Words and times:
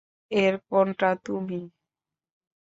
এর 0.31 0.53
কোনটা 0.67 1.09
তুমি? 1.25 1.61